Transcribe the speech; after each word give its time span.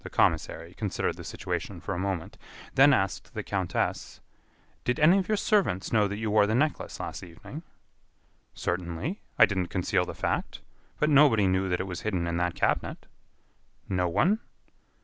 The 0.03 0.09
commissary 0.09 0.73
considered 0.73 1.17
the 1.17 1.23
situation 1.23 1.79
for 1.79 1.93
a 1.93 1.99
moment, 1.99 2.35
then 2.73 2.91
asked 2.91 3.35
the 3.35 3.43
countess: 3.43 4.19
"Did 4.83 4.99
any 4.99 5.19
of 5.19 5.27
your 5.27 5.37
servants 5.37 5.93
know 5.93 6.07
that 6.07 6.17
you 6.17 6.31
wore 6.31 6.47
the 6.47 6.55
necklace 6.55 6.99
last 6.99 7.21
evening?" 7.21 7.61
"Certainly; 8.55 9.21
I 9.37 9.45
didn't 9.45 9.67
conceal 9.67 10.05
the 10.05 10.15
fact. 10.15 10.61
But 10.99 11.11
nobody 11.11 11.45
knew 11.45 11.69
that 11.69 11.79
it 11.79 11.85
was 11.85 12.01
hidden 12.01 12.25
in 12.25 12.37
that 12.37 12.55
cabinet." 12.55 13.05
"No 13.87 14.09
one?" 14.09 14.39